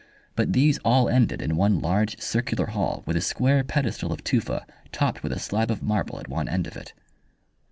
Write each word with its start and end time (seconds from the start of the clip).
But 0.35 0.53
these 0.53 0.79
all 0.79 1.07
ended 1.07 1.43
in 1.43 1.55
one 1.55 1.79
large 1.79 2.19
circular 2.19 2.65
hall 2.65 3.03
with 3.05 3.15
a 3.15 3.21
square 3.21 3.63
pedestal 3.63 4.11
of 4.11 4.23
tufa 4.23 4.65
topped 4.91 5.21
with 5.21 5.31
a 5.31 5.37
slab 5.37 5.69
of 5.69 5.83
marble 5.83 6.19
at 6.19 6.27
one 6.27 6.49
end 6.49 6.65
of 6.65 6.75
it. 6.75 6.95